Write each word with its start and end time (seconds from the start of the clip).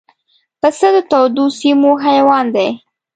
پسه 0.61 0.87
د 0.95 0.97
تودو 1.09 1.45
سیمو 1.59 1.91
حیوان 2.05 2.45
دی. 2.55 2.69